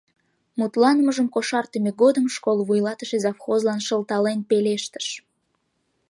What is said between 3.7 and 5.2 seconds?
шылтален пелештыш: